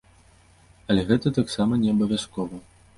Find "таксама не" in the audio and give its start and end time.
1.39-1.89